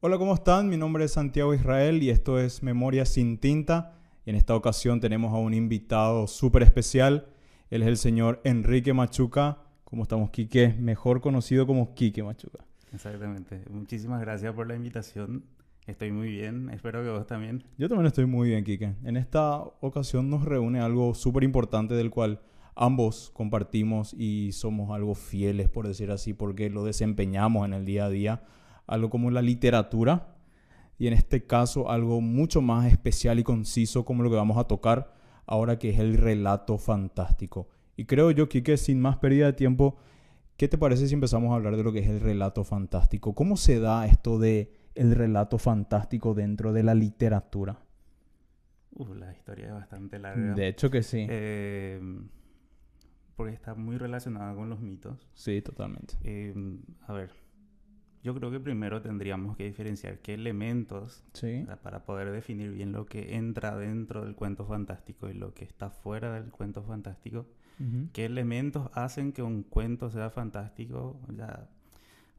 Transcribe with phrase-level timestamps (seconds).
[0.00, 0.68] Hola, ¿cómo están?
[0.68, 3.94] Mi nombre es Santiago Israel y esto es Memoria sin tinta.
[4.24, 7.26] Y en esta ocasión tenemos a un invitado súper especial.
[7.68, 9.58] Él es el señor Enrique Machuca.
[9.82, 10.72] ¿Cómo estamos, Quique?
[10.78, 12.64] Mejor conocido como Quique Machuca.
[12.92, 13.64] Exactamente.
[13.70, 15.42] Muchísimas gracias por la invitación.
[15.88, 16.70] Estoy muy bien.
[16.70, 17.64] Espero que vos también.
[17.76, 18.94] Yo también estoy muy bien, Quique.
[19.02, 22.40] En esta ocasión nos reúne algo súper importante del cual
[22.76, 28.04] ambos compartimos y somos algo fieles, por decir así, porque lo desempeñamos en el día
[28.04, 28.44] a día.
[28.88, 30.34] Algo como la literatura
[30.98, 34.64] y en este caso algo mucho más especial y conciso como lo que vamos a
[34.64, 35.14] tocar
[35.46, 37.68] ahora que es el relato fantástico.
[37.96, 39.96] Y creo yo, Quique, sin más pérdida de tiempo,
[40.56, 43.34] ¿qué te parece si empezamos a hablar de lo que es el relato fantástico?
[43.34, 47.78] ¿Cómo se da esto de el relato fantástico dentro de la literatura?
[48.90, 50.54] Uh, la historia es bastante larga.
[50.54, 51.26] De hecho que sí.
[51.28, 52.00] Eh,
[53.36, 55.28] porque está muy relacionada con los mitos.
[55.34, 56.14] Sí, totalmente.
[56.24, 56.52] Eh,
[57.06, 57.30] a ver,
[58.22, 61.64] yo creo que primero tendríamos que diferenciar qué elementos, sí.
[61.82, 65.90] para poder definir bien lo que entra dentro del cuento fantástico y lo que está
[65.90, 67.46] fuera del cuento fantástico,
[68.12, 71.68] qué elementos hacen que un cuento sea fantástico, ya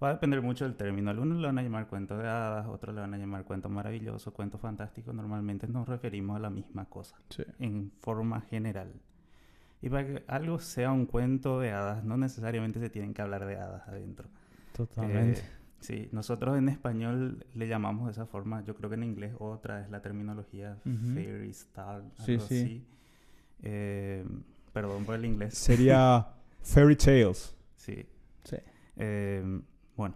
[0.03, 1.09] va a depender mucho del término.
[1.09, 4.33] Algunos le van a llamar cuento de hadas, otros le van a llamar cuento maravilloso,
[4.33, 5.11] cuento fantástico.
[5.13, 7.43] Normalmente nos referimos a la misma cosa, Sí.
[7.59, 8.93] en forma general.
[9.81, 13.45] Y para que algo sea un cuento de hadas, no necesariamente se tienen que hablar
[13.45, 14.27] de hadas adentro.
[14.73, 15.39] Totalmente.
[15.39, 15.43] Eh,
[15.79, 18.63] sí, nosotros en español le llamamos de esa forma.
[18.63, 22.61] Yo creo que en inglés otra es la terminología fairy tale, algo Sí, sí.
[22.61, 22.85] así.
[23.63, 24.25] Eh,
[24.73, 25.53] perdón por el inglés.
[25.57, 26.27] Sería
[26.61, 27.55] Fairy Tales.
[27.75, 28.05] Sí.
[28.43, 28.57] Sí.
[28.97, 29.61] Eh,
[29.95, 30.15] bueno,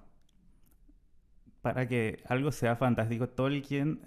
[1.62, 4.02] para que algo sea fantástico, Tolkien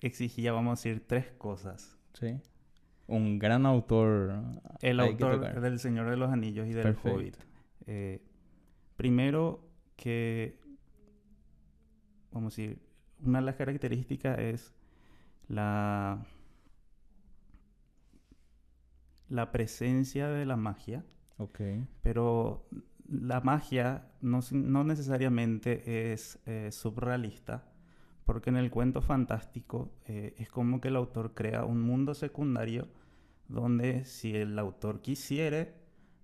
[0.00, 1.96] exigía, vamos a decir, tres cosas.
[2.14, 2.40] Sí.
[3.06, 4.32] Un gran autor.
[4.80, 7.16] El autor del Señor de los Anillos y del Perfecto.
[7.18, 7.36] Hobbit.
[7.86, 8.22] Eh,
[8.96, 10.58] primero que,
[12.34, 12.82] vamos a decir,
[13.24, 14.74] una de las características es
[15.48, 16.26] la,
[19.28, 21.04] la presencia de la magia,
[21.38, 21.60] Ok.
[22.02, 22.66] pero
[23.08, 27.64] la magia no, no necesariamente es eh, subrealista,
[28.24, 32.88] porque en el cuento fantástico eh, es como que el autor crea un mundo secundario
[33.48, 35.74] donde si el autor quisiere,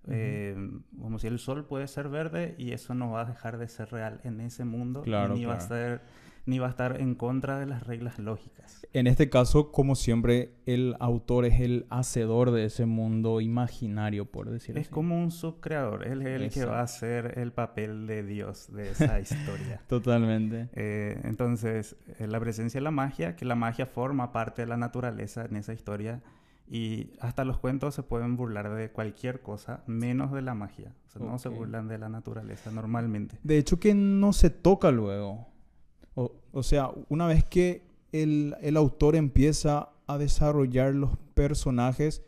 [0.07, 0.55] eh,
[0.99, 3.89] como si el sol puede ser verde y eso no va a dejar de ser
[3.91, 5.75] real en ese mundo, Claro, ni, va a claro.
[5.75, 6.01] ser,
[6.47, 8.87] ni va a estar en contra de las reglas lógicas.
[8.93, 14.49] En este caso, como siempre, el autor es el hacedor de ese mundo imaginario, por
[14.49, 14.93] decirlo Es así.
[14.93, 18.89] como un subcreador, él es el que va a hacer el papel de Dios de
[18.91, 19.81] esa historia.
[19.87, 20.67] Totalmente.
[20.73, 24.77] Eh, entonces, eh, la presencia de la magia, que la magia forma parte de la
[24.77, 26.21] naturaleza en esa historia
[26.71, 30.93] y hasta los cuentos se pueden burlar de cualquier cosa menos de la magia.
[31.05, 33.37] O sea, no se burlan de la naturaleza normalmente.
[33.43, 35.49] De hecho, que no se toca luego.
[36.15, 37.81] O, o sea, una vez que
[38.13, 42.23] el, el autor empieza a desarrollar los personajes,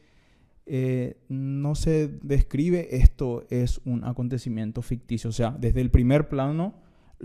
[0.66, 5.30] eh, no se describe esto es un acontecimiento ficticio.
[5.30, 6.74] O sea, desde el primer plano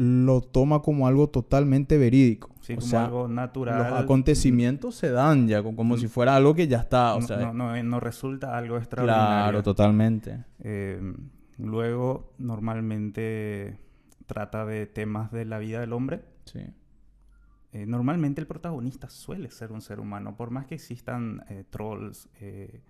[0.00, 2.50] lo toma como algo totalmente verídico.
[2.60, 3.78] Sí, o como sea, algo natural.
[3.90, 7.14] los acontecimientos se dan ya, co- como si fuera algo que ya está.
[7.16, 9.24] O no, sea, no, no- no resulta algo extraordinario.
[9.26, 10.44] claro, totalmente.
[10.60, 11.00] Eh,
[11.58, 13.78] luego, normalmente
[14.26, 16.22] trata de temas de la vida del hombre.
[16.44, 16.60] Sí.
[17.72, 22.28] Eh, normalmente el protagonista suele ser un ser humano, por más que existan eh, trolls,
[22.40, 22.82] eh,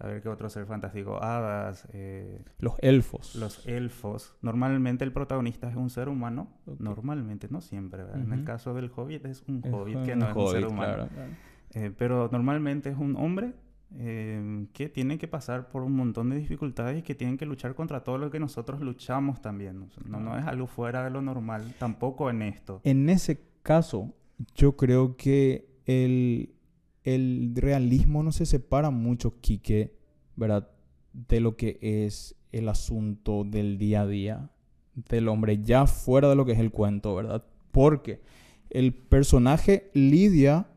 [0.00, 3.34] a ver qué otro ser fantástico, hadas, eh, Los elfos.
[3.36, 4.34] los elfos.
[4.42, 8.02] Normalmente el protagonista es un ser humano, normalmente, no siempre.
[8.04, 8.20] ¿verdad?
[8.20, 10.94] En el caso del hobbit es un Es hobbit que no es un ser humano.
[10.94, 11.30] claro, claro.
[11.74, 13.52] Eh, pero normalmente es un hombre
[13.96, 17.74] eh, que tiene que pasar por un montón de dificultades y que tienen que luchar
[17.74, 19.82] contra todo lo que nosotros luchamos también.
[19.82, 22.80] O sea, no, no es algo fuera de lo normal, tampoco en esto.
[22.84, 24.14] En ese caso,
[24.54, 26.54] yo creo que el,
[27.04, 29.96] el realismo no se separa mucho, Quique,
[30.36, 30.68] ¿verdad?
[31.12, 34.50] De lo que es el asunto del día a día
[35.08, 37.44] del hombre, ya fuera de lo que es el cuento, ¿verdad?
[37.70, 38.20] Porque
[38.70, 40.68] el personaje lidia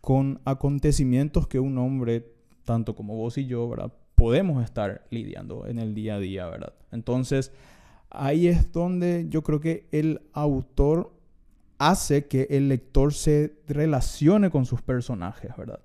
[0.00, 2.32] con acontecimientos que un hombre,
[2.64, 3.92] tanto como vos y yo, ¿verdad?
[4.14, 6.74] Podemos estar lidiando en el día a día, ¿verdad?
[6.92, 7.52] Entonces,
[8.10, 11.12] ahí es donde yo creo que el autor
[11.80, 15.80] hace que el lector se relacione con sus personajes, ¿verdad?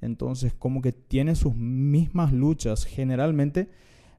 [0.00, 2.86] Entonces, como que tiene sus mismas luchas.
[2.86, 3.68] Generalmente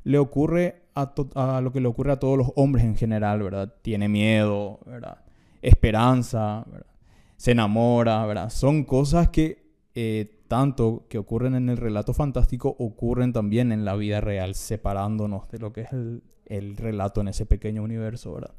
[0.04, 3.74] le ocurre a, a lo que le ocurre a todos los hombres en general, ¿verdad?
[3.82, 5.18] Tiene miedo, ¿verdad?
[5.64, 6.94] Esperanza, ¿verdad?
[7.38, 8.52] Se enamora, ¿verdad?
[8.52, 13.96] Son cosas que eh, tanto que ocurren en el relato fantástico ocurren también en la
[13.96, 18.54] vida real, separándonos de lo que es el, el relato en ese pequeño universo, ¿verdad?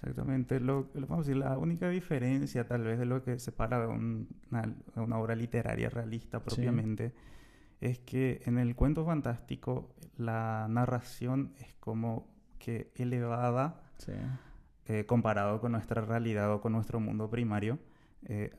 [0.00, 0.60] Exactamente.
[0.60, 5.18] Lo, vamos a decir, la única diferencia tal vez de lo que separa de una,
[5.18, 7.12] obra literaria realista propiamente
[7.80, 12.28] es que en el cuento fantástico la narración es como
[12.58, 13.82] que elevada
[14.86, 17.78] eh, comparado con nuestra realidad o con nuestro mundo primario.
[18.24, 18.50] Eh,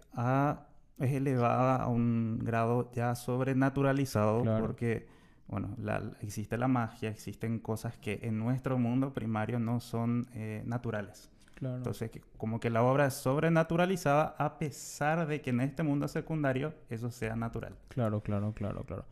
[1.00, 5.07] es elevada a un grado ya sobrenaturalizado porque
[5.49, 5.75] bueno,
[6.21, 11.29] existe la magia, existen cosas que en nuestro mundo primario no son eh, naturales.
[11.61, 16.73] Entonces, como que la obra es sobrenaturalizada a pesar de que en este mundo secundario
[16.89, 17.75] eso sea natural.
[17.89, 19.05] Claro, claro, claro, claro.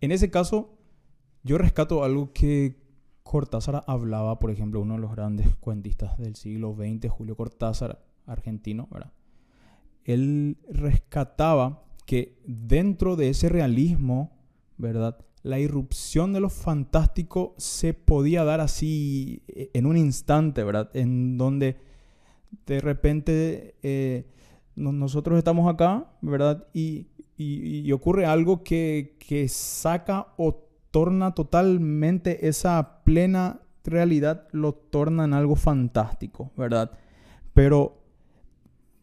[0.00, 0.78] En ese caso,
[1.42, 2.84] yo rescato algo que
[3.24, 8.86] Cortázar hablaba, por ejemplo, uno de los grandes cuentistas del siglo XX, Julio Cortázar, argentino,
[8.92, 9.12] ¿verdad?
[10.04, 14.30] Él rescataba que dentro de ese realismo,
[14.76, 15.18] ¿verdad?
[15.44, 20.90] La irrupción de lo fantástico se podía dar así eh, en un instante, ¿verdad?
[20.94, 21.76] En donde
[22.66, 24.26] de repente eh,
[24.74, 26.66] nosotros estamos acá, ¿verdad?
[26.72, 27.08] Y,
[27.92, 35.56] ocurre algo que, que, saca o torna totalmente esa plena realidad, lo torna en algo
[35.56, 36.92] fantástico, ¿verdad?
[37.52, 37.98] Pero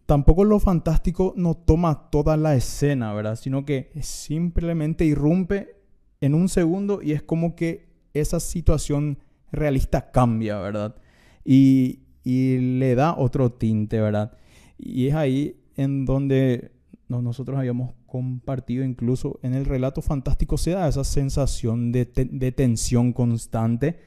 [0.07, 3.35] tampoco lo fantástico no toma toda la escena, ¿verdad?
[3.35, 5.80] Sino que simplemente irrumpe
[6.21, 9.17] en un segundo y es como que esa situación
[9.51, 10.95] realista cambia, ¿verdad?
[11.43, 14.37] Y, le da otro tinte, ¿verdad?
[14.77, 16.71] Y es ahí en donde
[17.07, 23.11] nosotros habíamos compartido incluso en el relato fantástico se da esa sensación de, de tensión
[23.11, 23.99] constante,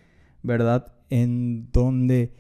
[0.43, 0.93] ¿verdad?
[1.11, 2.35] En donde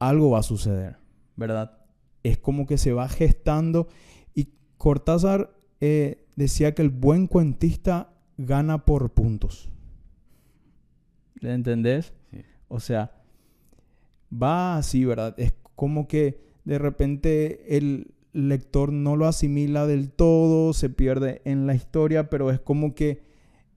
[0.00, 0.96] algo va a suceder,
[1.36, 1.78] ¿verdad?
[2.24, 3.86] Es como que se va gestando
[4.34, 4.48] y
[4.78, 8.12] Cortázar eh, decía que el buen cuentista
[8.46, 9.70] gana por puntos.
[11.40, 12.12] ¿Le entendés?
[12.68, 13.12] O sea,
[14.30, 15.34] va así, ¿verdad?
[15.38, 21.66] Es como que de repente el lector no lo asimila del todo, se pierde en
[21.66, 23.22] la historia, pero es como que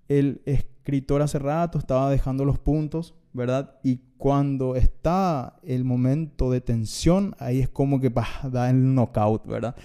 [0.07, 3.79] el escritor hace rato estaba dejando los puntos, ¿verdad?
[3.83, 8.11] Y cuando está el momento de tensión, ahí es como que
[8.51, 9.75] da el knockout, ¿verdad?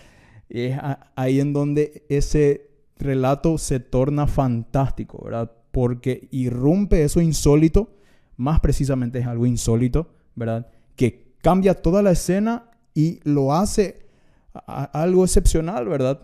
[0.49, 0.79] Y es
[1.15, 5.51] ahí en donde ese relato se torna fantástico, ¿verdad?
[5.71, 7.91] Porque irrumpe eso insólito,
[8.37, 10.67] más precisamente es algo insólito, ¿verdad?
[10.97, 14.07] Que cambia toda la escena y lo hace
[14.67, 16.21] algo excepcional, ¿verdad?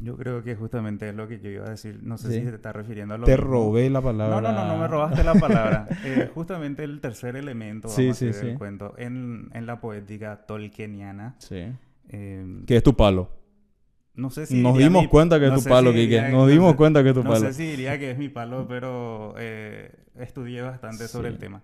[0.00, 2.00] Yo creo que justamente es lo que yo iba a decir.
[2.02, 4.40] No sé si te estás refiriendo a lo Te robé la palabra.
[4.40, 5.86] No, no, no, no me robaste la palabra.
[6.04, 11.34] Eh, justamente el tercer elemento vamos a del cuento en, en, la poética tolkieniana.
[11.38, 11.64] Sí.
[12.08, 13.30] Eh, que es tu palo.
[14.16, 16.30] No sé si Nos dimos cuenta que es tu palo, Kike.
[16.30, 17.40] Nos dimos cuenta que es tu palo.
[17.40, 21.62] No sé si diría que es mi palo, pero eh, estudié bastante sobre el tema.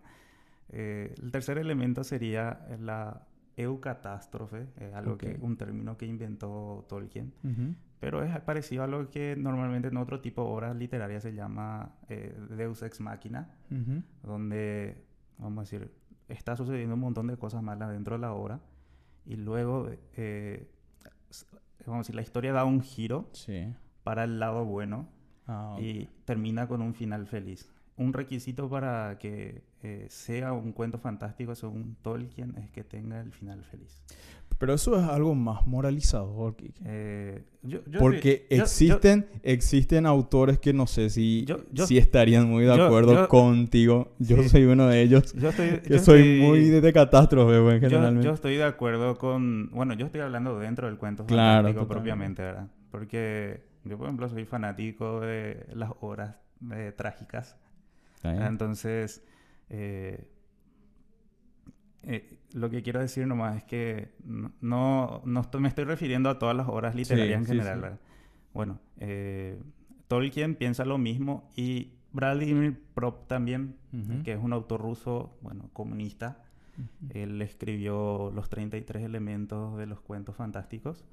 [0.72, 3.26] Eh, el tercer elemento sería la
[3.56, 7.32] eucatástrofe, algo que, un término que inventó Tolkien,
[7.98, 11.92] pero es parecido a lo que normalmente en otro tipo de obras literarias se llama
[12.08, 13.50] eh, Deus ex machina,
[14.22, 15.04] donde,
[15.38, 15.90] vamos a decir,
[16.28, 18.60] está sucediendo un montón de cosas malas dentro de la obra
[19.26, 19.90] y luego
[21.86, 23.28] vamos a decir, la historia da un giro
[24.02, 25.08] para el lado bueno
[25.46, 27.68] ah, y termina con un final feliz.
[27.96, 33.32] Un requisito para que eh, sea un cuento fantástico según Tolkien es que tenga el
[33.32, 34.00] final feliz.
[34.60, 37.44] Pero eso es algo más moralizador, eh,
[37.98, 41.46] Porque existen, existen autores que no sé si,
[41.86, 44.12] si estarían muy de acuerdo contigo.
[44.18, 45.32] Yo soy uno de ellos.
[45.32, 48.26] Yo, estoy, soy muy de, catástrofe, generalmente.
[48.26, 49.70] Yo, estoy de acuerdo con...
[49.70, 52.68] Bueno, yo estoy hablando dentro del cuento fantástico propiamente, ¿verdad?
[52.90, 56.36] Porque yo, por ejemplo, soy fanático de las obras
[56.70, 57.56] eh, trágicas.
[58.22, 59.24] Entonces...
[59.70, 60.28] Eh,
[62.02, 64.12] eh, lo que quiero decir nomás es que
[64.60, 67.98] no, no me estoy refiriendo a todas las obras literarias en general.
[68.52, 69.60] Bueno, eh,
[70.08, 73.76] Tolkien piensa lo mismo y Vladimir Prop también,
[74.24, 76.42] que es un autor ruso, bueno, comunista.
[77.10, 81.04] Él escribió los 33 elementos de los cuentos fantásticos.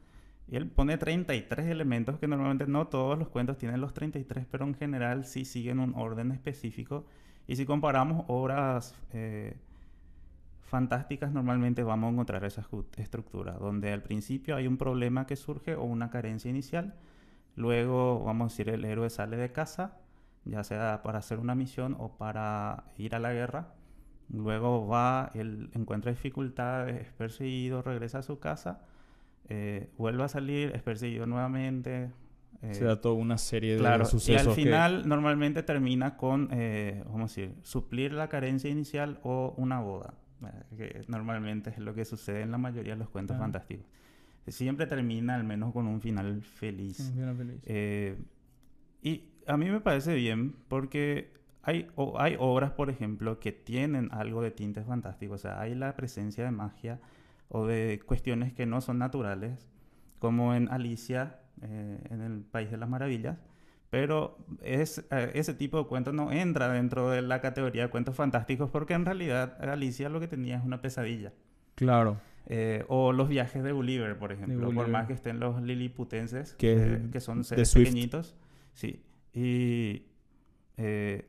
[0.49, 4.65] Y él pone 33 elementos que normalmente no todos los cuentos tienen los 33, pero
[4.65, 7.05] en general sí siguen un orden específico.
[7.47, 9.57] Y si comparamos obras eh,
[10.67, 12.65] fantásticas normalmente vamos a encontrar esa
[12.97, 16.95] estructura, donde al principio hay un problema que surge o una carencia inicial,
[17.55, 19.97] luego vamos a decir el héroe sale de casa,
[20.45, 23.73] ya sea para hacer una misión o para ir a la guerra,
[24.29, 28.81] luego va, él encuentra dificultades, es perseguido, regresa a su casa,
[29.49, 32.11] eh, vuelve a salir, es perseguido nuevamente.
[32.61, 34.27] Eh, Se da toda una serie de sucesos.
[34.27, 39.53] Y al final normalmente termina con, eh, vamos a decir, suplir la carencia inicial o
[39.57, 40.15] una boda.
[40.75, 43.85] Que normalmente es lo que sucede en la mayoría de los cuentos fantásticos.
[44.47, 46.99] Siempre termina al menos con un final feliz.
[46.99, 47.61] Un final feliz.
[47.65, 48.17] Eh,
[49.01, 54.41] y a mí me parece bien porque hay, hay obras, por ejemplo, que tienen algo
[54.41, 55.41] de tintes fantásticos.
[55.41, 56.99] O sea, hay la presencia de magia
[57.49, 59.67] o de cuestiones que no son naturales,
[60.19, 63.37] como en Alicia, eh, en el País de las Maravillas.
[63.89, 68.15] Pero es, eh, ese tipo de cuentos no entra dentro de la categoría de cuentos
[68.15, 71.31] fantásticos porque en realidad Alicia lo que tenía es una pesadilla.
[71.75, 72.19] Claro.
[72.47, 74.71] Eh, o los viajes de Gulliver, por ejemplo.
[74.71, 78.35] Por más que estén los liliputenses, que, que son seres pequeñitos.
[78.73, 79.03] Sí.
[79.33, 80.03] Y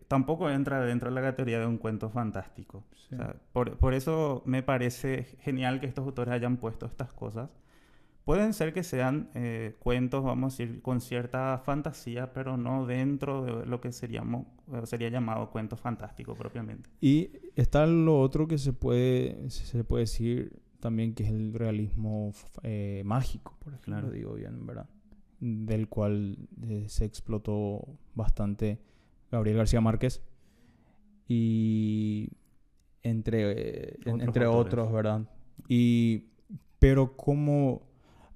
[0.08, 2.84] tampoco entra dentro de la categoría de un cuento fantástico.
[3.52, 7.50] por, por, eso me parece genial que estos autores hayan puesto estas cosas
[8.28, 13.42] Pueden ser que sean eh, cuentos, vamos a decir, con cierta fantasía, pero no dentro
[13.42, 16.90] de lo que seríamos, eh, sería llamado cuento fantástico propiamente.
[17.00, 22.34] Y está lo otro que se puede, se puede decir también que es el realismo
[22.64, 24.90] eh, mágico, por ejemplo, digo bien, ¿verdad?
[25.40, 26.36] Del cual
[26.86, 27.80] se explotó
[28.14, 28.78] bastante
[29.32, 30.22] Gabriel García Márquez
[31.28, 32.28] y
[33.02, 35.22] entre, entre otros, ¿verdad?
[35.66, 36.24] Y,
[36.78, 37.87] pero como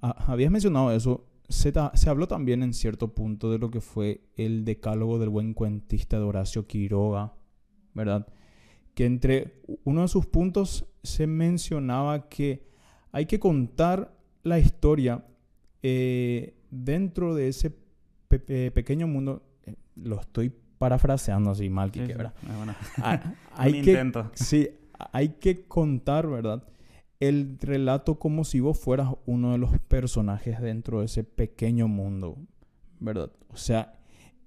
[0.03, 1.27] habías mencionado eso.
[1.49, 5.55] Se, se, habló también en cierto punto de lo que fue el decálogo del buen
[5.55, 7.35] cuentista de Horacio Quiroga,
[7.95, 8.27] ¿verdad?
[8.95, 12.67] Que entre uno de sus puntos se mencionaba que
[13.11, 15.25] hay que contar la historia
[15.83, 17.73] eh, dentro de ese
[18.29, 19.43] pequeño mundo.
[19.65, 22.35] Eh, lo estoy parafraseando así mal, que ¿verdad?
[22.99, 24.69] Ah, hay que, Sí,
[25.13, 26.65] hay que contar, ¿verdad?
[27.23, 32.37] El relato como si vos fueras uno de los personajes dentro de ese pequeño mundo,
[32.99, 33.31] ¿verdad?
[33.49, 33.95] O sea,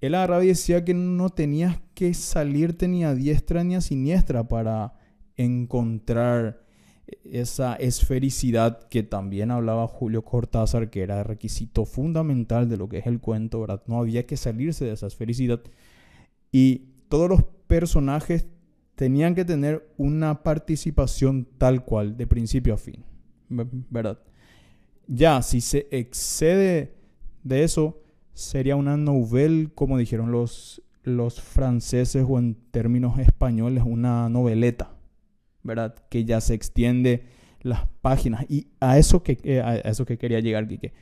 [0.01, 4.49] él agarraba y decía que no tenías que salirte ni a diestra ni a siniestra
[4.49, 4.93] para
[5.37, 6.65] encontrar
[7.23, 13.07] esa esfericidad que también hablaba Julio Cortázar, que era requisito fundamental de lo que es
[13.07, 13.83] el cuento, ¿verdad?
[13.87, 15.61] No había que salirse de esa esfericidad.
[16.51, 18.47] Y todos los personajes
[18.95, 23.03] tenían que tener una participación tal cual, de principio a fin,
[23.49, 24.19] ¿verdad?
[25.07, 26.95] Ya, si se excede
[27.43, 28.01] de eso,
[28.33, 34.95] sería una novela, como dijeron los, los franceses o en términos españoles, una noveleta,
[35.63, 35.95] ¿verdad?
[36.09, 37.25] Que ya se extiende
[37.61, 38.45] las páginas.
[38.49, 40.93] Y a eso que, eh, a eso que quería llegar, Quique,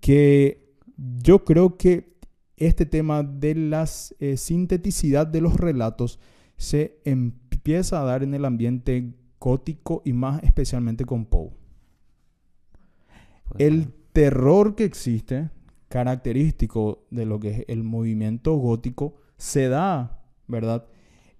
[0.00, 2.14] que yo creo que
[2.56, 3.88] este tema de la
[4.20, 6.20] eh, sinteticidad de los relatos
[6.56, 11.50] se empieza a dar en el ambiente gótico y más especialmente con Poe.
[13.58, 15.50] el terror que existe,
[15.88, 20.86] característico de lo que es el movimiento gótico, se da, ¿verdad?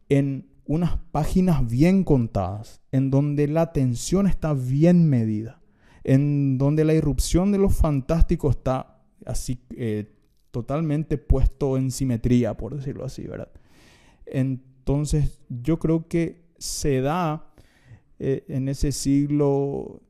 [0.09, 5.61] En unas páginas bien contadas, en donde la tensión está bien medida,
[6.03, 10.13] en donde la irrupción de lo fantástico está así eh,
[10.51, 13.51] totalmente puesto en simetría, por decirlo así, ¿verdad?
[14.27, 17.47] En, entonces, yo creo que se da
[18.19, 20.03] eh, en ese siglo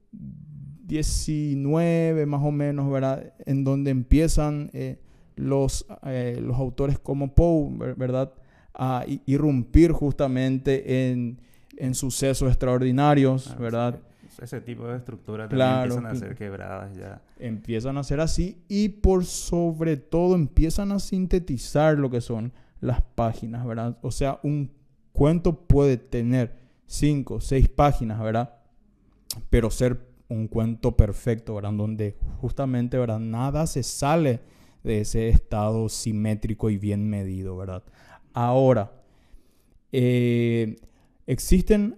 [0.89, 3.35] XIX, más o menos, ¿verdad?
[3.47, 4.99] En donde empiezan eh,
[5.37, 8.33] los, eh, los autores como Poe, ¿verdad?
[8.75, 11.39] A irrumpir justamente en,
[11.95, 14.01] sucesos extraordinarios, ah, ¿verdad?
[14.43, 17.23] ese tipo de estructuras empiezan a ser quebradas ya.
[17.39, 22.53] Empiezan a ser así y por sobre todo empiezan a sintetizar lo que son
[22.85, 23.99] las páginas, ¿verdad?
[24.03, 24.71] O sea, un
[25.13, 26.55] cuento puede tener
[26.87, 28.57] cinco, seis páginas, ¿verdad?
[29.51, 31.73] Pero ser un cuento perfecto, ¿verdad?
[31.73, 33.21] Donde justamente, ¿verdad?
[33.21, 34.41] Nada se sale
[34.83, 37.83] de ese estado simétrico y bien medido, ¿verdad?
[38.35, 38.93] Ahora,
[39.93, 40.77] eh,
[41.27, 41.97] existen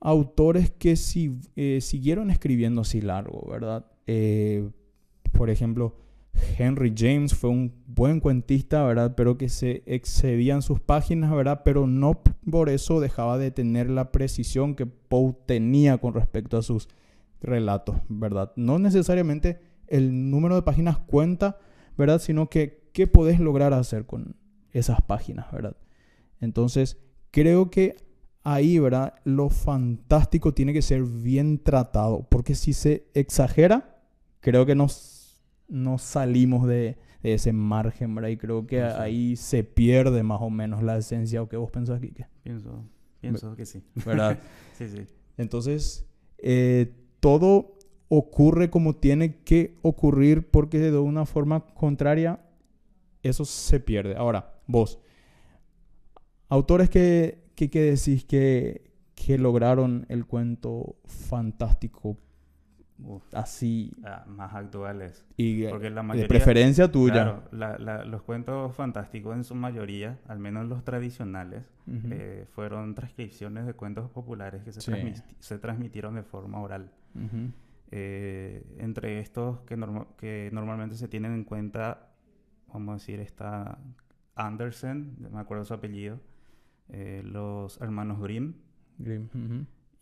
[0.00, 3.86] autores que si, eh, siguieron escribiendo así largo, ¿verdad?
[4.06, 4.68] Eh,
[5.32, 5.96] por ejemplo,
[6.58, 9.14] Henry James fue un buen cuentista, ¿verdad?
[9.16, 11.62] Pero que se excedían sus páginas, ¿verdad?
[11.64, 16.62] Pero no por eso dejaba de tener la precisión que Poe tenía con respecto a
[16.62, 16.88] sus
[17.40, 18.52] relatos, ¿verdad?
[18.56, 21.58] No necesariamente el número de páginas cuenta,
[21.96, 22.20] ¿verdad?
[22.20, 24.36] Sino que qué podés lograr hacer con
[24.72, 25.76] esas páginas, ¿verdad?
[26.40, 26.98] Entonces,
[27.30, 27.96] creo que
[28.42, 29.14] ahí, ¿verdad?
[29.24, 34.02] Lo fantástico tiene que ser bien tratado, porque si se exagera,
[34.40, 35.11] creo que nos
[35.72, 38.30] no salimos de, ese margen, ¿verdad?
[38.30, 41.40] Y creo que ahí se pierde más o menos la esencia.
[41.40, 42.26] ¿O qué vos pensás, Kike?
[42.42, 42.84] Pienso,
[43.20, 43.82] pienso que sí.
[44.04, 44.38] ¿Verdad?
[44.76, 45.06] sí, sí.
[45.36, 46.04] Entonces,
[46.38, 52.40] eh, todo ocurre como tiene que ocurrir porque de una forma contraria
[53.22, 54.16] eso se pierde.
[54.16, 54.98] Ahora, vos,
[56.48, 62.18] autores que, que, decís que, que lograron el cuento fantástico
[63.32, 63.92] así.
[64.04, 65.24] Ah, más actuales.
[65.36, 67.42] Y Porque la mayoría, de preferencia tuya.
[67.50, 73.74] Claro, los cuentos fantásticos en su mayoría al menos los tradicionales eh, fueron transcripciones de
[73.74, 76.90] cuentos populares que se, se transmitieron de forma oral.
[77.90, 79.76] Eh, entre estos que,
[80.16, 82.08] que normalmente se tienen en cuenta
[82.72, 83.78] vamos a decir está
[84.34, 86.18] Andersen me acuerdo su apellido
[86.88, 88.54] eh, los hermanos Grimm.
[88.96, 89.28] Grimm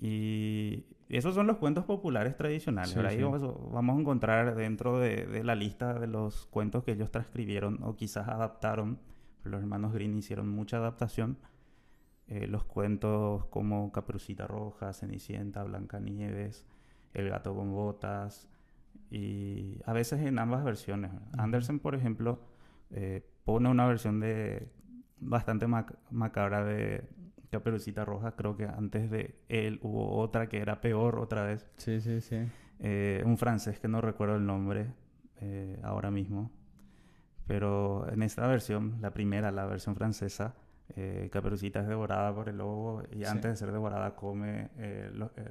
[0.00, 2.97] y esos son los cuentos populares tradicionales.
[2.97, 7.97] Ahí vamos, a encontrar dentro de, la lista de los cuentos que ellos transcribieron o
[7.97, 8.99] quizás adaptaron.
[9.42, 11.37] Los hermanos Green hicieron mucha adaptación.
[12.28, 16.64] Eh, los cuentos como Caperucita Roja, Cenicienta, Blancanieves,
[17.12, 18.49] El gato con botas.
[19.11, 21.11] Y a veces en ambas versiones.
[21.37, 22.40] Andersen, por ejemplo,
[22.90, 24.71] eh, pone una versión de
[25.19, 27.04] bastante macabra de
[27.50, 31.66] Caperucita Roja, creo que antes de él hubo otra que era peor otra vez.
[31.76, 32.47] Sí, sí, sí.
[32.78, 34.87] Eh, un francés que no recuerdo el nombre
[35.40, 36.50] eh, ahora mismo.
[37.47, 40.54] Pero en esta versión, la primera, la versión francesa,
[40.97, 44.71] eh, Caperucita es devorada por el lobo y antes de ser devorada come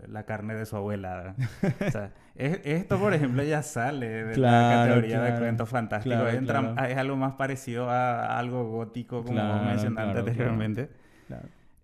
[0.07, 1.35] la carne de su abuela.
[1.87, 6.33] o sea, esto, por ejemplo, ya sale de la categoría de cuentos fantásticos.
[6.33, 10.89] es algo más parecido a, algo gótico, como mencionaste anteriormente.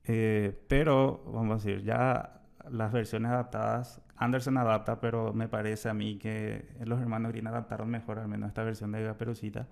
[0.07, 5.93] Eh, pero, vamos a decir, ya las versiones adaptadas, Anderson adapta, pero me parece a
[5.93, 9.67] mí que los hermanos Green adaptaron mejor, al menos esta versión de Gaperucita.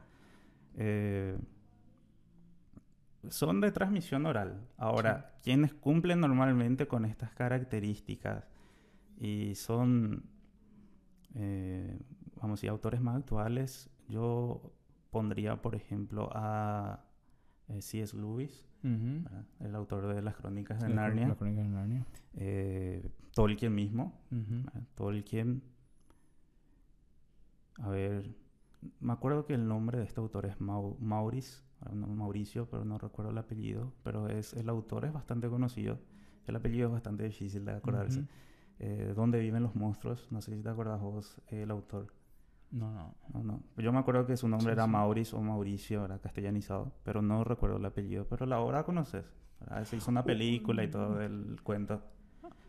[0.76, 1.38] Eh,
[3.30, 4.68] son de transmisión oral.
[4.78, 8.46] Ahora, quienes cumplen normalmente con estas características
[9.18, 10.26] y son,
[11.36, 12.00] eh,
[12.36, 14.74] vamos a decir, autores más actuales, yo
[15.10, 17.06] pondría, por ejemplo, a
[17.80, 18.16] C.S.
[18.16, 18.66] Lewis,
[19.60, 21.28] el autor de las crónicas de Narnia.
[22.36, 24.14] Eh, Tolkien mismo.
[24.96, 25.64] Tolkien.
[27.82, 28.30] A ver,
[29.00, 31.62] me acuerdo que el nombre de este autor es Maurice,
[31.94, 36.00] Mauricio, pero no recuerdo el apellido, pero es el autor es bastante conocido.
[36.46, 38.26] El apellido es bastante difícil de acordarse.
[38.80, 40.28] Eh, ¿Dónde viven los monstruos?
[40.32, 42.08] No sé si te acuerdas vos, el autor.
[42.74, 43.44] No, no.
[43.44, 47.44] no, Yo me acuerdo que su nombre era Mauricio o Mauricio, era castellanizado, pero no
[47.44, 48.26] recuerdo el apellido.
[48.28, 49.26] Pero la obra conoces.
[49.86, 52.02] Se hizo una película y todo el cuento.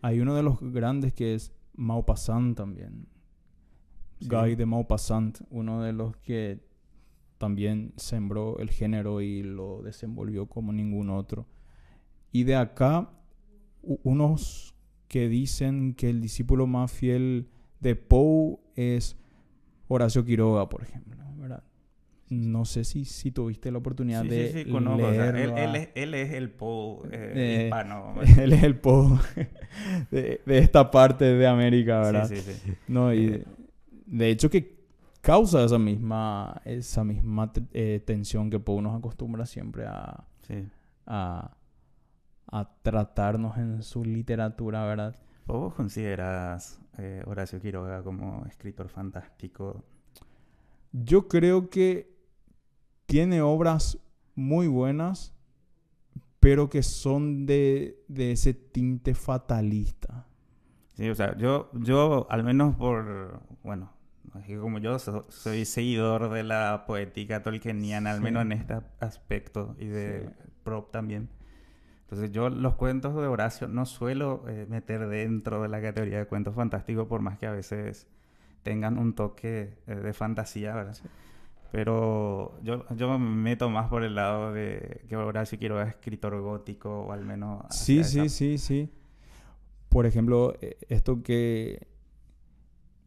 [0.03, 3.09] Hay uno de los grandes que es Maupassant también.
[4.21, 6.63] Guy de Maupassant, uno de los que
[7.39, 11.47] también sembró el género y lo desenvolvió como ningún otro.
[12.31, 13.11] Y de acá,
[13.83, 14.75] unos
[15.09, 17.49] que dicen que el discípulo más fiel
[17.81, 19.17] de Poe es
[19.89, 21.63] Horacio Quiroga, por ejemplo, ¿verdad?
[22.31, 27.03] No sé si, si tuviste la oportunidad de sí, sí, él, él, es el Po
[27.11, 28.15] eh, hispano.
[28.39, 29.21] Él es el Po
[30.11, 32.29] de, esta parte de América, ¿verdad?
[32.29, 32.73] Sí, sí, sí.
[32.89, 33.45] No, y
[34.07, 34.75] de, hecho que
[35.21, 40.25] causa esa misma, esa misma eh, tensión que Poe nos acostumbra siempre a,
[41.07, 41.57] a,
[42.47, 45.15] a tratarnos en su literatura, ¿verdad?
[45.47, 49.85] ¿Vos consideras eh, Horacio Quiroga como escritor fantástico?
[50.93, 52.15] Yo creo que
[53.07, 53.99] tiene obras
[54.35, 55.35] muy buenas,
[56.41, 60.27] pero que son de, ese tinte fatalista.
[60.95, 63.93] Sí, o sea, yo, yo al menos por, bueno,
[64.61, 70.31] como yo soy seguidor de la poética tolkieniana, al menos en este aspecto, y de
[70.63, 71.29] prop también.
[72.05, 76.27] Entonces yo los cuentos de Horacio no suelo eh, meter dentro de la categoría de
[76.27, 78.07] cuentos fantásticos por más que a veces
[78.63, 80.97] tengan un toque eh, de fantasía, ¿verdad?
[81.73, 86.41] Pero yo, yo me meto más por el lado de que Horacio quiero ser escritor
[86.41, 87.65] gótico o al menos...
[87.71, 88.91] Sí, sí, sí, sí.
[89.89, 91.89] Por ejemplo, e, esto que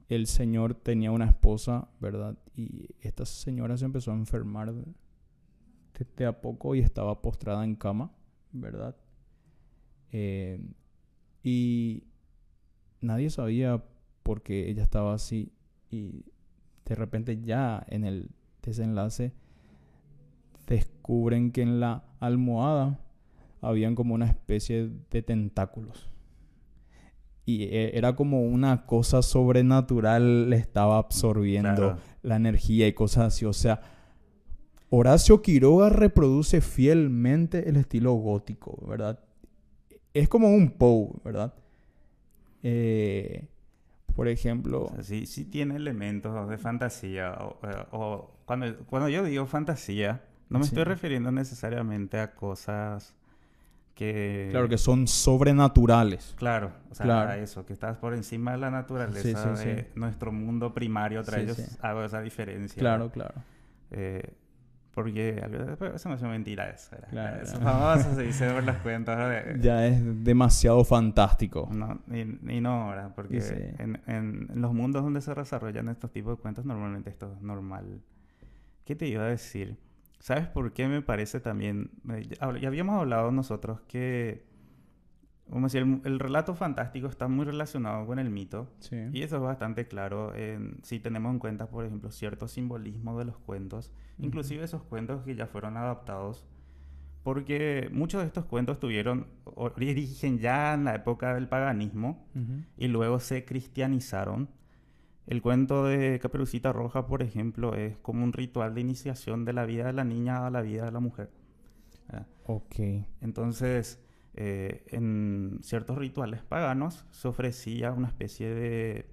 [0.09, 2.37] el señor tenía una esposa, ¿verdad?
[2.55, 8.11] Y esta señora se empezó a enfermar de a poco y estaba postrada en cama.
[8.61, 8.95] ¿Verdad?
[10.11, 10.59] Eh,
[11.43, 12.03] y
[13.01, 13.83] nadie sabía
[14.23, 15.51] por qué ella estaba así
[15.89, 16.25] y
[16.85, 18.29] de repente ya en el
[18.61, 19.33] desenlace
[20.67, 22.99] descubren que en la almohada
[23.61, 26.09] habían como una especie de tentáculos.
[27.45, 33.45] Y e, era como una cosa sobrenatural le estaba absorbiendo la energía y cosas así.
[33.45, 33.81] O sea,
[34.89, 39.19] Horacio Quiroga reproduce fielmente el estilo gótico, ¿verdad?
[40.13, 41.53] Es como un Poe, ¿verdad?
[42.63, 43.47] Eh,
[44.15, 44.91] por ejemplo...
[45.01, 47.33] sí, sí tiene elementos de fantasía.
[47.33, 53.13] O, eh, cuando, cuando, yo digo fantasía, no me estoy refiriendo necesariamente a cosas
[53.93, 54.47] que...
[54.51, 56.33] Claro, que son sobrenaturales.
[56.37, 61.23] Claro, o sea, eso, que estás por encima de la naturaleza de nuestro mundo primario,
[61.23, 62.79] trae ellos hago esa diferencia.
[62.79, 63.35] Claro, claro.
[63.91, 64.33] Eh,
[64.97, 65.43] porque
[65.93, 66.97] eso no es mentira eso.
[67.11, 69.45] Claro, eso famoso se dice por las cuentas.
[69.61, 71.69] Ya es demasiado fantástico.
[71.71, 73.13] No, y, no, ¿verdad?
[73.15, 77.43] Porque en, en, los mundos donde se desarrollan estos tipos de cuentas, normalmente esto es
[77.43, 78.01] normal.
[78.85, 79.77] ¿Qué te iba a decir?
[80.17, 81.91] ¿Sabes por qué me parece también?
[82.59, 84.46] Ya habíamos hablado nosotros que,
[85.49, 88.69] vamos a decir, el, relato fantástico está muy relacionado con el mito.
[89.13, 93.25] Y eso es bastante claro en, si tenemos en cuenta, por ejemplo, cierto simbolismo de
[93.25, 96.45] los cuentos, inclusive esos cuentos que ya fueron adaptados.
[97.23, 102.25] Porque muchos de estos cuentos tuvieron origen ya en la época del paganismo
[102.77, 104.49] y luego se cristianizaron
[105.27, 109.65] el cuento de Caperucita Roja, por ejemplo, es como un ritual de iniciación de la
[109.65, 111.29] vida de la niña a la vida de la mujer.
[112.45, 112.75] Ok.
[113.19, 114.01] Entonces,
[114.39, 119.09] eh, en ciertos rituales paganos se ofrecía una especie de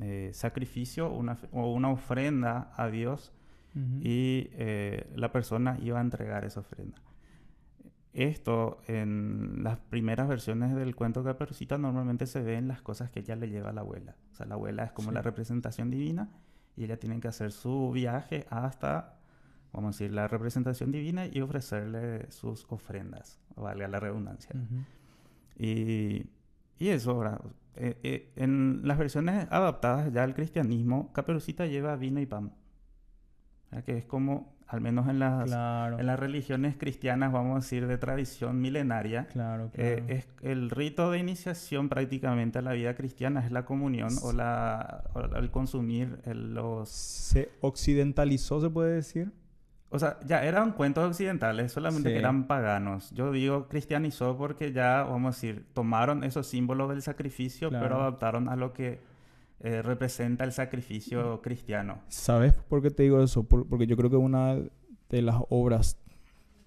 [0.00, 3.32] eh, sacrificio o una ofrenda a Dios
[4.00, 7.00] y eh, la persona iba a entregar esa ofrenda.
[8.12, 13.10] Esto en las primeras versiones del cuento de Caperucita normalmente se ve en las cosas
[13.10, 14.16] que ella le lleva a la abuela.
[14.32, 16.28] O sea, la abuela es como la representación divina
[16.76, 19.18] y ella tiene que hacer su viaje hasta,
[19.72, 24.54] vamos a decir, la representación divina y ofrecerle sus ofrendas, valga la redundancia.
[25.58, 26.26] y,
[26.78, 27.40] y, eso, ahora,
[27.74, 32.52] eh, eh, en las versiones adaptadas ya al cristianismo, Caperucita lleva vino y pan.
[33.84, 37.96] Que es como al menos en las, en las religiones cristianas, vamos a decir, de
[37.96, 39.26] tradición milenaria,
[39.72, 44.32] eh, es el rito de iniciación prácticamente a la vida cristiana, es la comunión o,
[44.32, 45.04] la,
[45.36, 46.90] el consumir los...
[46.90, 49.32] ¿Se occidentalizó, se puede decir?
[49.90, 53.10] O sea, ya eran cuentos occidentales, solamente que eran paganos.
[53.12, 58.48] Yo digo cristianizó porque ya, vamos a decir, tomaron esos símbolos del sacrificio, pero adaptaron
[58.48, 59.00] a lo que
[59.60, 62.00] eh, representa el sacrificio cristiano.
[62.08, 63.44] ¿Sabes por qué te digo eso?
[63.44, 64.58] porque yo creo que una
[65.08, 65.98] de las obras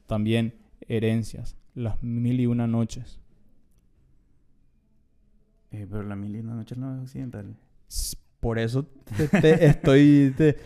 [0.07, 0.55] también
[0.87, 3.19] herencias, las mil y una noches.
[5.71, 7.55] Eh, pero la mil y una noches no es occidental.
[8.41, 8.85] Por eso
[9.41, 10.57] te, estoy, te,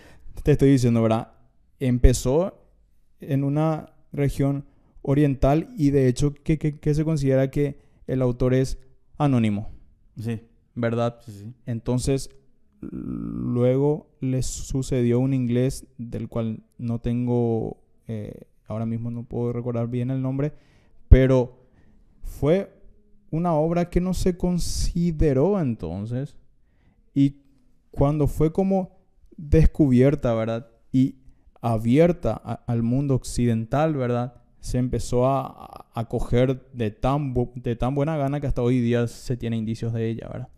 [0.45, 1.35] estoy diciendo, ¿verdad?
[1.79, 2.61] Empezó
[3.19, 4.65] en una región
[5.01, 8.77] oriental y de hecho que, que se considera que el autor es
[9.17, 9.69] anónimo.
[10.19, 10.41] Sí.
[10.75, 11.19] ¿verdad?
[11.65, 12.29] Entonces,
[12.81, 19.88] luego le sucedió un inglés del cual no tengo, eh, ahora mismo no puedo recordar
[19.88, 20.53] bien el nombre,
[21.07, 21.57] pero
[22.23, 22.71] fue
[23.31, 26.35] una obra que no se consideró entonces
[27.13, 27.38] y
[27.91, 28.97] cuando fue como
[29.38, 30.69] descubierta, ¿verdad?
[30.91, 31.15] Y
[31.65, 34.36] abierta al mundo occidental, ¿verdad?
[34.60, 39.08] Se empezó a, a coger de tan, de tan buena gana que hasta hoy día
[39.08, 40.49] se tiene indicios de ella, ¿verdad?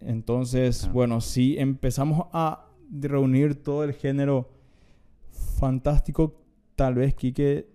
[0.00, 4.50] Entonces, bueno, si empezamos a reunir todo el género
[5.58, 6.42] fantástico,
[6.74, 7.66] tal vez, Kike,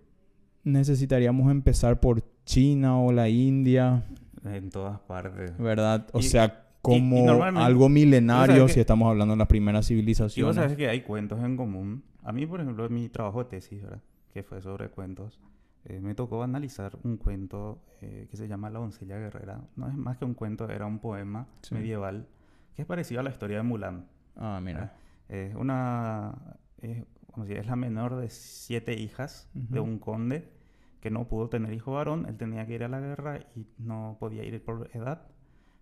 [0.63, 4.03] necesitaríamos empezar por China o la India.
[4.43, 5.57] En todas partes.
[5.57, 6.07] ¿Verdad?
[6.13, 10.37] O sea, como algo milenario si estamos hablando de las primeras civilizaciones.
[10.37, 12.03] Y vos sabes que hay cuentos en común.
[12.23, 14.01] A mí, por ejemplo, en mi trabajo de tesis, ¿verdad?
[14.33, 15.39] Que fue sobre cuentos.
[15.85, 19.61] Eh, me tocó analizar un cuento eh, que se llama La doncella guerrera.
[19.75, 22.27] No es más que un cuento, era un poema medieval
[22.75, 24.07] que es parecido a la historia de Mulan.
[24.35, 24.95] Ah, mira.
[25.27, 26.57] Es una...
[26.81, 27.03] Es,
[27.47, 30.51] es la menor de siete hijas de un conde
[30.99, 32.25] que no pudo tener hijo varón.
[32.27, 35.27] Él tenía que ir a la guerra y no podía ir por edad,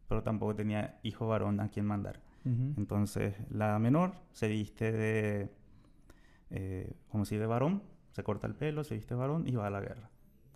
[0.08, 2.21] pero tampoco tenía hijo varón a quien mandar.
[2.45, 5.59] Entonces, la menor se viste de...
[6.51, 9.69] Eh, como si de varón se corta el pelo, se viste varón y va a
[9.69, 10.09] la guerra.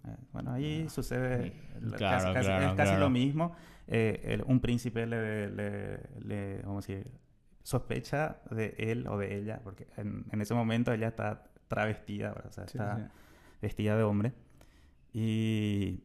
[0.06, 1.53] Eh, bueno, ahí ah, sucede
[1.97, 3.56] casi, es casi lo mismo.
[3.88, 7.12] Eh, un príncipe le, le, vamos a decir,
[7.62, 12.65] sospecha de él o de ella, porque en, ese momento ella está travestida, o sea,
[12.65, 13.12] está
[13.62, 14.34] vestida de hombre.
[15.13, 16.03] Y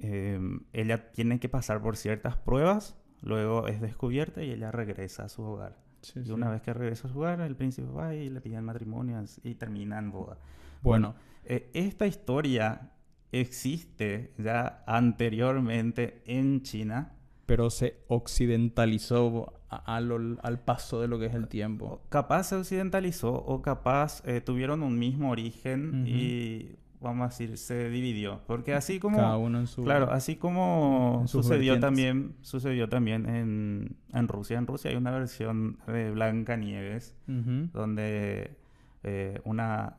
[0.00, 5.28] em, ella tiene que pasar por ciertas pruebas, luego es descubierta y ella regresa a
[5.28, 5.83] su hogar
[6.14, 9.22] y una vez que regresa a su hogar, el príncipe va y le piden matrimonio
[9.42, 10.38] y termina en boda.
[10.82, 11.14] Bueno,
[11.44, 12.90] eh, esta historia
[13.32, 17.12] existe ya anteriormente en China.
[17.46, 22.02] Pero se occidentalizó al paso de lo que es el tiempo.
[22.08, 27.88] Capaz se occidentalizó o capaz eh, tuvieron un mismo origen y vamos a decir, se
[27.88, 28.40] dividió.
[28.46, 29.18] Porque así como...
[29.18, 29.84] Cada uno en su...
[29.84, 34.58] Claro, así como sucedió también, sucedió también en, en, Rusia.
[34.58, 38.56] En Rusia hay una versión de Blanca Nieves, donde
[39.02, 39.98] eh, una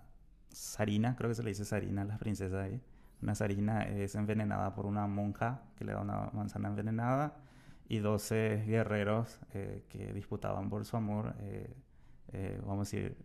[0.50, 2.82] Sarina, creo que se le dice Sarina a las princesas ahí,
[3.22, 7.36] nazarina es envenenada por una monja que le da una manzana envenenada
[7.88, 11.76] y 12 guerreros eh, que disputaban por su amor, eh,
[12.34, 13.16] eh, vamos a decir,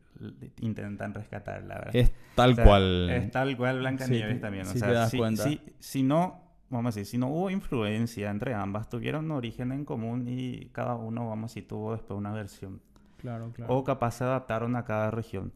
[0.60, 1.90] intentan rescatarla.
[1.92, 3.10] Es tal cual.
[3.10, 4.66] Es tal cual Blancanieves también.
[4.66, 5.44] Si te das si, cuenta.
[5.78, 9.84] Si, no, vamos a decir, si no hubo influencia entre ambas, tuvieron un origen en
[9.84, 12.80] común y cada uno, vamos a decir, tuvo después una versión.
[13.16, 13.74] Claro, claro.
[13.74, 15.52] O capaz se adaptaron a cada región.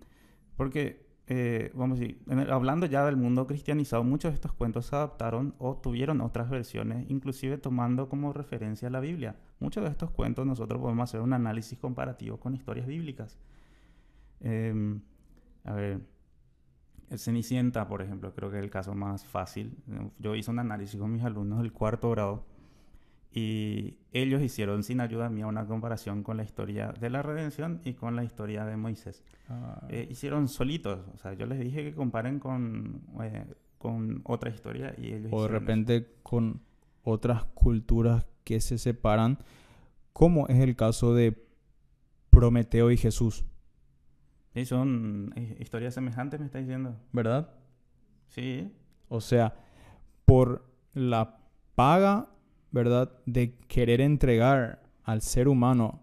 [0.57, 4.97] Porque eh, vamos a decir, hablando ya del mundo cristianizado, muchos de estos cuentos se
[4.97, 9.37] adaptaron o tuvieron otras versiones, inclusive tomando como referencia la Biblia.
[9.59, 13.39] Muchos de estos cuentos nosotros podemos hacer un análisis comparativo con historias bíblicas.
[14.41, 15.01] Em,
[15.65, 16.01] a ver,
[17.09, 19.79] el Cenicienta, por ejemplo, creo que es el caso más fácil.
[20.19, 22.45] Yo hice un análisis con mis alumnos del cuarto grado
[23.37, 27.95] y ellos hicieron sin ayuda mía una comparación con la historia de la redención y
[27.95, 29.25] con la historia de Moisés.
[29.49, 29.85] Ah.
[29.91, 33.45] Eh, hicieron solitos, o sea, yo les dije que comparen con, eh,
[33.79, 35.33] con otra historia y ellos...
[35.33, 36.61] O de repente con
[37.03, 39.39] otras culturas que se separan,
[40.13, 41.37] como es el caso de
[42.31, 43.45] Prometeo y Jesús.
[44.53, 46.97] Sí, son historias semejantes, me está diciendo.
[47.11, 47.53] ¿Verdad?
[48.29, 48.73] Sí.
[49.09, 49.57] O sea,
[50.25, 51.41] por la
[51.75, 52.29] paga
[52.75, 53.13] ¿verdad?
[53.25, 56.03] De querer entregar al ser humano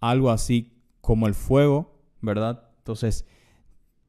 [0.00, 2.68] algo así como el fuego, ¿verdad?
[2.76, 3.24] Entonces,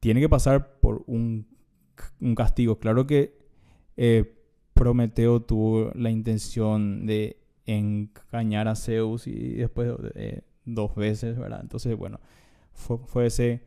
[0.01, 1.47] tiene que pasar por un,
[2.35, 2.79] castigo.
[2.79, 3.37] Claro que
[3.95, 4.37] eh,
[4.73, 9.93] Prometeo tuvo la intención de engañar a Zeus y después
[10.65, 11.61] dos veces, ¿verdad?
[11.61, 12.19] Entonces, bueno,
[12.73, 13.63] fue ese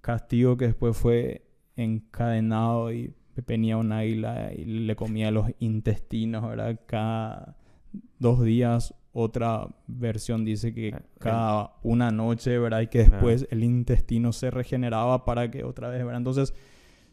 [0.00, 3.14] castigo que después fue encadenado y
[3.46, 6.80] venía un águila y le comía los intestinos, ¿verdad?
[6.86, 7.56] Cada
[8.18, 8.94] dos días.
[9.12, 12.80] Otra versión dice que ah, cada una noche, ¿verdad?
[12.80, 16.18] Y que después el intestino se regeneraba para que otra vez, ¿verdad?
[16.18, 16.52] Entonces,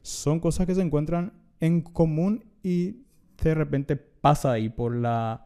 [0.01, 3.03] son cosas que se encuentran en común y
[3.41, 5.45] de repente pasa ahí por la,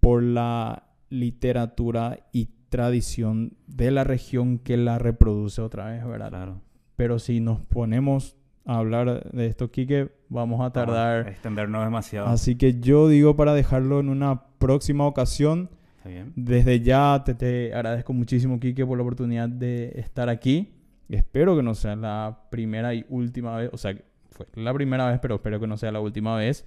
[0.00, 6.30] por la literatura y tradición de la región que la reproduce otra vez, ¿verdad?
[6.30, 6.62] Claro.
[6.96, 8.36] Pero si nos ponemos
[8.76, 11.28] hablar de esto, Kike, vamos a tardar.
[11.28, 12.28] extendernos demasiado.
[12.28, 15.70] Así que yo digo para dejarlo en una próxima ocasión.
[15.96, 16.32] Está bien.
[16.36, 20.74] Desde ya te, te agradezco muchísimo, Kike, por la oportunidad de estar aquí.
[21.08, 23.70] Espero que no sea la primera y última vez.
[23.72, 23.96] O sea,
[24.30, 26.66] fue la primera vez, pero espero que no sea la última vez.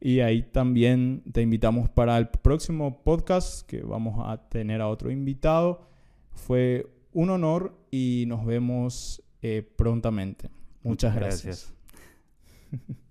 [0.00, 5.10] Y ahí también te invitamos para el próximo podcast que vamos a tener a otro
[5.10, 5.88] invitado.
[6.30, 10.50] Fue un honor y nos vemos eh, prontamente.
[10.84, 11.72] Muchas, gracias.